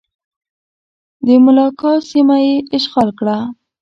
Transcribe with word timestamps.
د 1.25 1.27
ملاکا 1.45 1.93
سیمه 2.09 2.37
یې 2.47 2.55
اشغال 2.75 3.09
کړه. 3.19 3.37